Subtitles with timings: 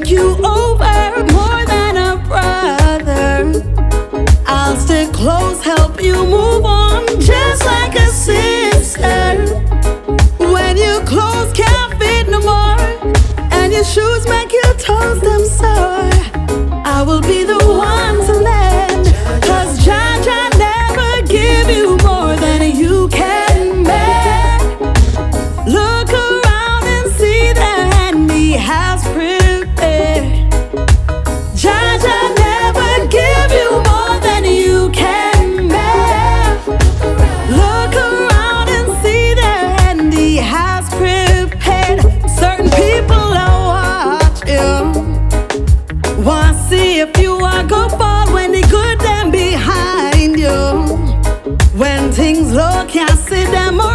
[0.00, 3.62] take you over more than a brother.
[4.44, 6.73] I'll stick close, help you move on.
[47.68, 50.98] Go up when the good them behind you.
[51.78, 53.93] When things low, can't see them around.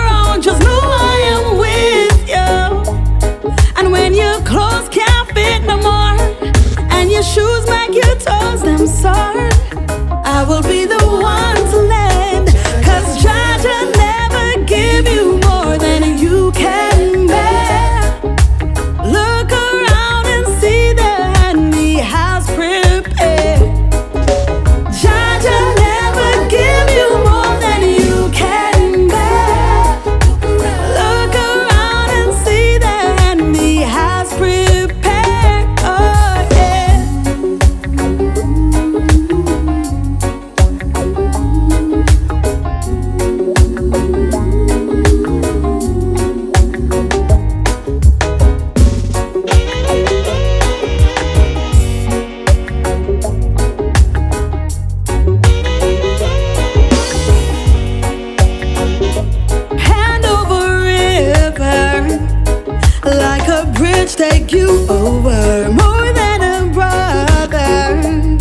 [64.49, 68.37] take you over more than a brother.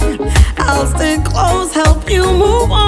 [0.56, 2.87] I'll stay close, help you move on.